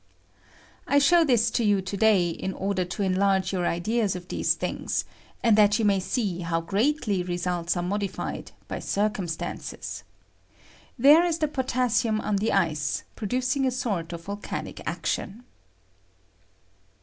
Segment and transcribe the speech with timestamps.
[0.87, 4.55] I show this to you to day in order to enlarge your ideas of these
[4.55, 5.05] things,
[5.43, 10.03] and that you may see how greatly results are modified by circumstances.
[10.97, 15.43] There is the potassium on the icej producing a sort of vol canic action.